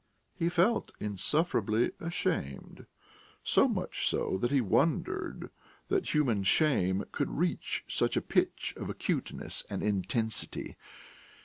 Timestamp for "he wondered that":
4.49-6.15